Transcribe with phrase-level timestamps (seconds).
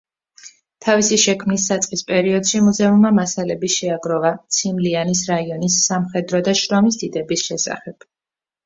[0.85, 8.13] თავისი შექმნის საწყის პერიოდში, მუზეუმმა მასალები შეაგროვა ციმლიანის რაიონის სამხედრო და შრომის დიდების შესახებ.